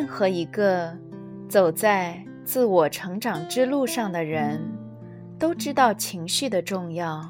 [0.00, 0.96] 任何一个
[1.48, 4.62] 走在自我成长之路上的人，
[5.40, 7.28] 都知道情绪的重要，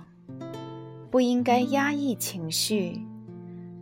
[1.10, 3.00] 不应该压抑情绪，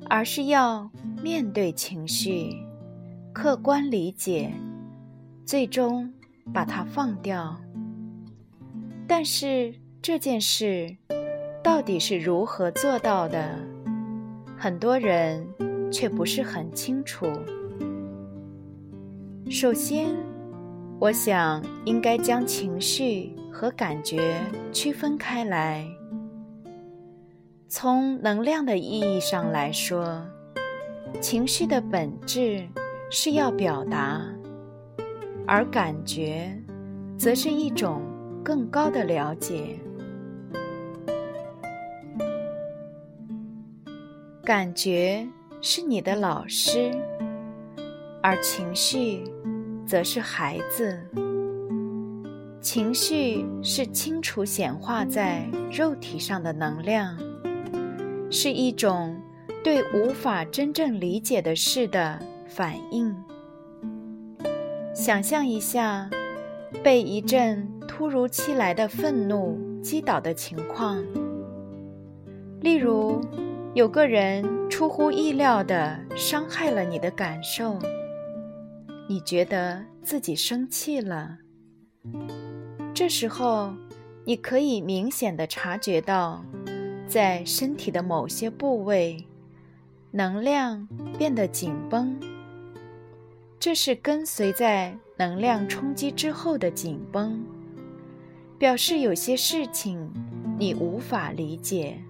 [0.08, 0.88] 而是要
[1.20, 2.54] 面对情绪，
[3.32, 4.52] 客观理解，
[5.44, 6.08] 最终
[6.54, 7.60] 把它放掉。
[9.08, 10.96] 但是这件事
[11.60, 13.58] 到底是如何做到的，
[14.56, 15.44] 很多人
[15.90, 17.26] 却不是很清楚。
[19.48, 20.12] 首先，
[20.98, 24.40] 我想应该将情绪和感觉
[24.72, 25.86] 区分开来。
[27.68, 30.20] 从能量的意义上来说，
[31.20, 32.66] 情绪的本质
[33.08, 34.20] 是要表达，
[35.46, 36.52] 而感觉
[37.16, 38.02] 则是一种
[38.44, 39.78] 更高的了解。
[44.42, 45.24] 感觉
[45.60, 46.90] 是你的老师，
[48.22, 49.24] 而情绪。
[49.86, 50.98] 则是孩子，
[52.60, 57.16] 情绪是清楚显化在肉体上的能量，
[58.28, 59.16] 是一种
[59.62, 63.14] 对无法真正理解的事的反应。
[64.92, 66.10] 想象一下，
[66.82, 71.00] 被一阵突如其来的愤怒击倒的情况，
[72.60, 73.20] 例如
[73.72, 77.78] 有个人出乎意料地伤害了你的感受。
[79.08, 81.38] 你觉得自己生气了，
[82.92, 83.72] 这时候，
[84.24, 86.44] 你可以明显的察觉到，
[87.06, 89.24] 在身体的某些部位，
[90.10, 92.18] 能量变得紧绷。
[93.60, 97.40] 这是跟随在能量冲击之后的紧绷，
[98.58, 100.12] 表示有些事情
[100.58, 102.02] 你无法理解。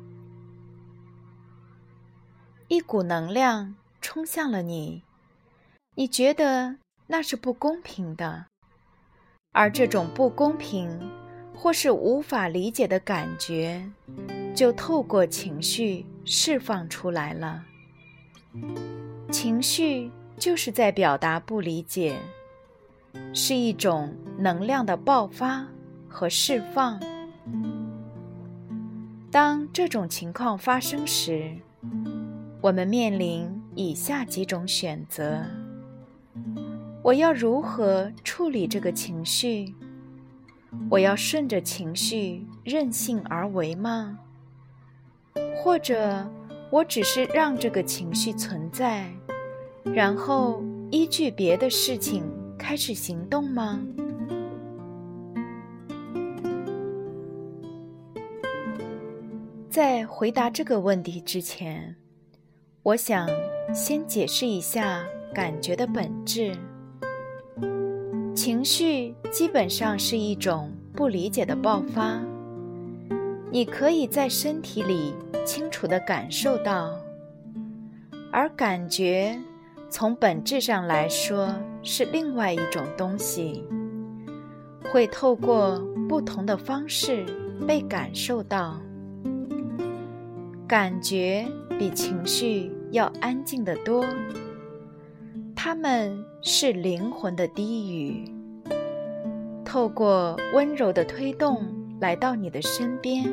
[2.68, 5.02] 一股能量冲向了你，
[5.94, 6.78] 你觉得。
[7.08, 8.46] 那是不公平的，
[9.52, 11.10] 而这种不公平
[11.54, 13.88] 或是无法理解的感觉，
[14.54, 17.64] 就透过情绪释放出来了。
[19.30, 22.18] 情绪就是在表达不理解，
[23.32, 25.66] 是一种能量的爆发
[26.08, 27.00] 和释放。
[29.30, 31.56] 当这种情况发生时，
[32.60, 35.44] 我们面临以下几种选择。
[37.06, 39.72] 我要如何处理这个情绪？
[40.90, 44.18] 我要顺着情绪任性而为吗？
[45.54, 46.28] 或者
[46.68, 49.08] 我只是让这个情绪存在，
[49.84, 52.24] 然后依据别的事情
[52.58, 53.80] 开始行动吗？
[59.70, 61.94] 在回答这个问题之前，
[62.82, 63.28] 我想
[63.72, 66.58] 先解释一下感觉的本质。
[68.36, 72.20] 情绪基本上是一种不理解的爆发，
[73.50, 75.14] 你可以在身体里
[75.46, 76.94] 清楚地感受到，
[78.30, 79.40] 而感觉
[79.88, 81.48] 从本质上来说
[81.82, 83.64] 是另外一种东西，
[84.92, 87.24] 会透过不同的方式
[87.66, 88.78] 被感受到。
[90.68, 91.46] 感觉
[91.78, 94.04] 比情绪要安静得多。
[95.56, 98.30] 他们是灵魂的低语，
[99.64, 101.66] 透过温柔的推动
[101.98, 103.24] 来到你的身边。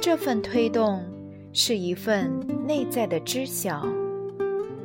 [0.00, 1.04] 这份推动
[1.52, 2.30] 是一份
[2.66, 3.84] 内在的知晓，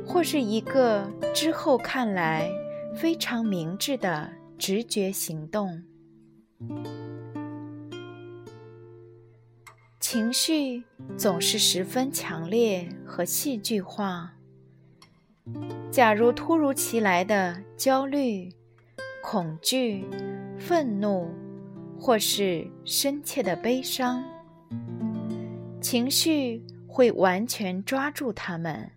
[0.04, 2.50] 或是一个之后看来
[2.94, 5.82] 非常明智的直觉行动。
[10.00, 10.84] 情绪
[11.16, 14.35] 总是十分强烈和戏剧化。
[15.90, 18.52] 假如突如其来的焦虑、
[19.22, 20.04] 恐惧、
[20.58, 21.30] 愤怒，
[21.98, 24.22] 或是深切的悲伤，
[25.80, 28.90] 情绪会完全抓住他们，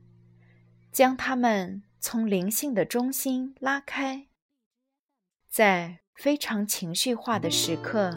[0.91, 4.27] 将他们从灵性的中心拉开。
[5.49, 8.13] 在非常情绪化的时刻，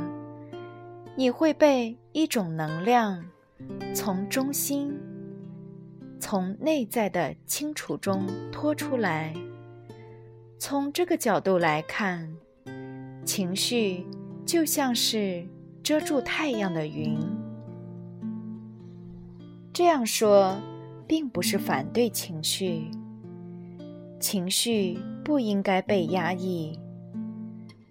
[1.16, 3.24] 你会被一种能量
[3.94, 4.98] 从中心。
[6.22, 9.34] 从内在的清楚中脱出来。
[10.56, 12.32] 从这个角度来看，
[13.24, 14.06] 情绪
[14.46, 15.44] 就像是
[15.82, 17.18] 遮住太阳的云。
[19.72, 20.56] 这样说，
[21.08, 22.88] 并不是反对情绪。
[24.20, 26.78] 情绪不应该被压抑，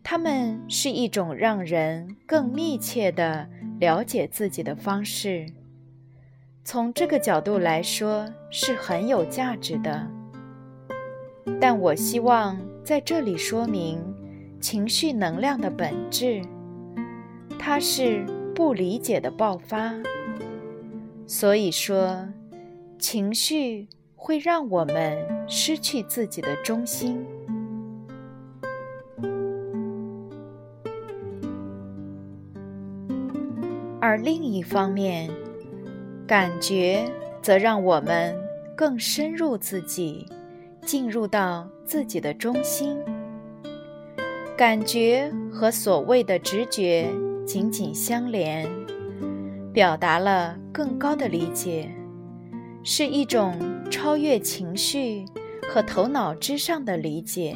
[0.01, 3.49] 它们是一种让人更密切的
[3.81, 5.45] 了解自己的方式。
[6.63, 10.07] 从这个角度来说，是很有价值的。
[11.59, 13.99] 但我希望在这里说明
[14.59, 16.41] 情绪能量的本质，
[17.59, 18.25] 它是
[18.55, 19.93] 不理解的爆发。
[21.27, 22.27] 所以说，
[22.97, 23.87] 情绪。
[24.23, 25.17] 会让我们
[25.47, 27.25] 失去自己的中心，
[33.99, 35.27] 而另一方面，
[36.31, 37.11] 感觉
[37.41, 38.33] 则让我们
[38.73, 40.25] 更深入自己，
[40.85, 42.97] 进入到自己的中心。
[44.55, 47.09] 感觉和所谓的直觉
[47.45, 48.65] 紧紧相连，
[49.73, 51.91] 表达了更高的理解，
[52.81, 53.53] 是一种。
[53.91, 55.25] 超越情绪
[55.67, 57.53] 和头脑之上的理解，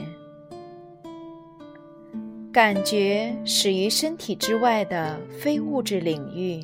[2.52, 6.60] 感觉始于身体之外的非物质领域，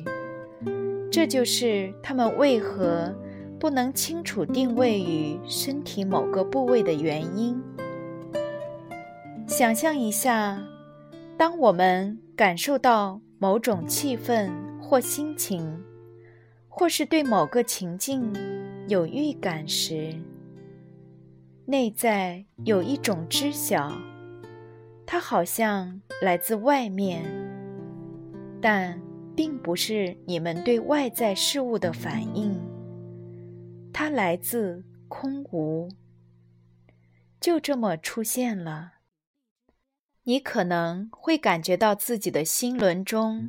[1.12, 3.14] 这就是他们为何
[3.60, 7.62] 不能清楚定位于身体某个部位的原因。
[9.46, 10.58] 想象一下，
[11.36, 14.50] 当我们感受到某种气氛
[14.80, 15.84] 或心情，
[16.66, 18.32] 或是对某个情境。
[18.88, 20.12] 有预感时，
[21.66, 23.92] 内在有一种知晓，
[25.06, 27.22] 它好像来自外面，
[28.60, 29.00] 但
[29.42, 32.56] 并不是你们对外在事物的反应。
[33.92, 35.88] 它来自空无，
[37.40, 38.92] 就这么出现了。
[40.22, 43.48] 你可能会感觉到自己的心轮中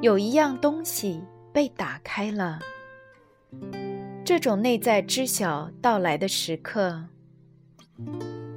[0.00, 1.20] 有一样东西
[1.52, 2.58] 被打开了。
[4.24, 7.04] 这种内在知晓到来的时刻，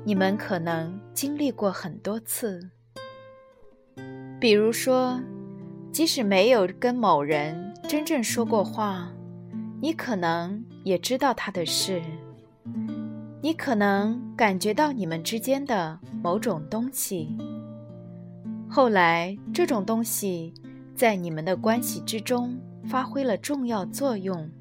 [0.06, 2.70] 你们可能经历过很多次。
[4.40, 5.20] 比如说，
[5.96, 9.10] 即使没有跟某人真正说过话，
[9.82, 12.02] 你可能也知道他的事。
[13.42, 17.38] 你可能感觉到你们之间的某种东西，
[18.68, 20.54] 后来这种东西
[20.94, 24.52] 在你们的关系之中发挥了重要作用。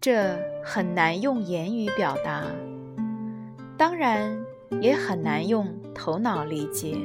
[0.00, 2.44] 这很难用言语表达，
[3.76, 4.32] 当然
[4.80, 6.96] 也很难用头脑理解。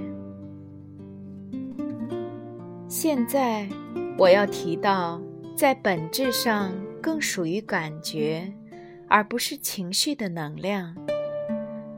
[2.95, 3.67] 现在
[4.19, 5.19] 我要提到，
[5.57, 8.53] 在本质上更属于感觉，
[9.07, 10.95] 而不是情绪的能量，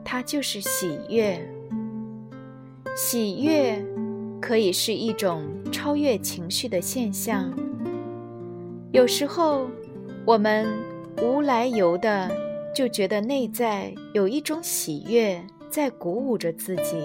[0.02, 1.38] 它就是喜悦。
[2.96, 3.84] 喜悦
[4.40, 7.52] 可以是一种超越情绪的现象，
[8.90, 9.68] 有时候。
[10.24, 10.66] 我们
[11.22, 12.28] 无来由的
[12.74, 15.40] 就觉得内在有一种喜悦
[15.70, 16.96] 在鼓舞着自己，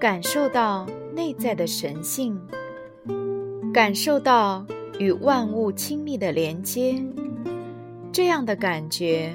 [0.00, 2.36] 感受到内在的神性，
[3.72, 4.66] 感受到
[4.98, 7.02] 与万物亲密的连接。
[8.12, 9.32] 这样的感觉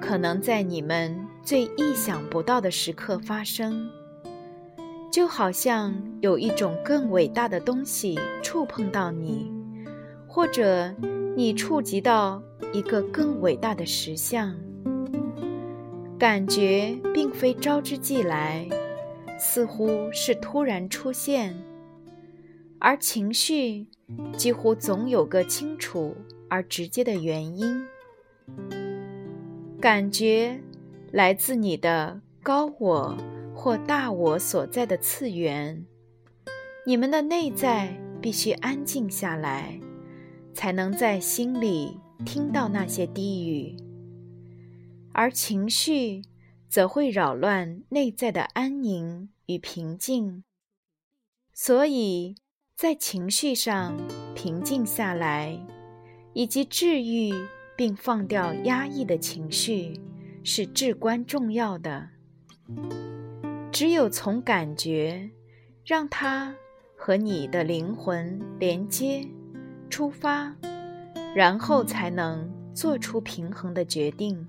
[0.00, 3.90] 可能在你们最意想不到的时刻发生，
[5.10, 9.52] 就好像有一种更伟大的东西触碰到你，
[10.26, 10.94] 或者。
[11.34, 12.42] 你触及到
[12.74, 14.54] 一个更伟大的实相，
[16.18, 18.68] 感觉并非招之即来，
[19.38, 21.56] 似乎是突然出现，
[22.84, 23.86] 而情绪
[24.36, 26.16] 几乎总有个清楚
[26.50, 27.86] 而直接的原因。
[29.80, 30.60] 感觉
[31.12, 33.16] 来自你的高我
[33.54, 35.86] 或大我所在的次元，
[36.84, 39.78] 你们的内在必须安静下来。
[40.54, 43.74] 才能在心里听到那些低语，
[45.12, 46.22] 而情绪
[46.68, 50.44] 则会扰乱内在的安宁与平静。
[51.54, 52.34] 所以，
[52.82, 53.96] 在情绪上
[54.34, 55.56] 平静下来，
[56.32, 57.32] 以及治愈
[57.76, 60.00] 并放掉压抑的情绪，
[60.42, 62.08] 是至关重要的。
[63.70, 65.30] 只有从感觉
[65.86, 66.52] 让它
[66.96, 69.24] 和你的灵魂连接。
[69.88, 70.52] 出发，
[71.36, 74.48] 然后才能做出平衡的决定，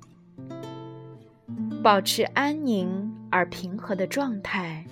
[1.83, 4.83] 保持安宁而平和的状态，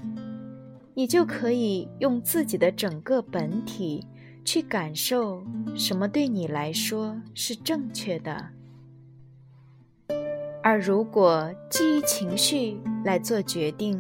[1.02, 4.06] 你就可以用自己的整个本体
[4.46, 5.44] 去感受
[5.76, 8.50] 什么对你来说是正确的。
[10.62, 14.00] 而如果基于情绪来做决定，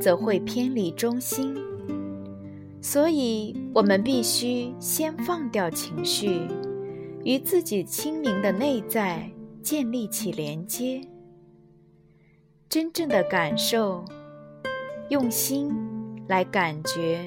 [0.00, 1.54] 则会偏离中心。
[2.82, 6.40] 所以，我们必须先放掉情绪，
[7.22, 9.30] 与自己清明的内在
[9.62, 11.02] 建立起连接，
[12.68, 14.04] 真正的感受，
[15.08, 15.72] 用心
[16.30, 17.26] 来感觉，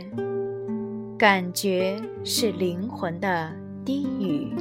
[1.19, 3.51] 感觉是灵魂的
[3.83, 4.55] 低语。